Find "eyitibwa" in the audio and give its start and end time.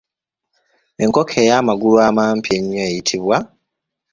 2.87-3.37